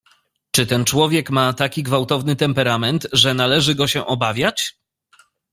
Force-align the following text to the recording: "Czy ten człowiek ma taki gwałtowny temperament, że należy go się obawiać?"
"Czy 0.51 0.65
ten 0.65 0.85
człowiek 0.85 1.29
ma 1.29 1.53
taki 1.53 1.83
gwałtowny 1.83 2.35
temperament, 2.35 3.07
że 3.13 3.33
należy 3.33 3.75
go 3.75 3.87
się 3.87 4.05
obawiać?" 4.05 4.77